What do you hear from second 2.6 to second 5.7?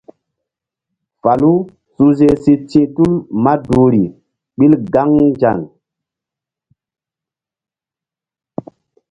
ti̧h tul maduhri ɓil gaynzaŋ.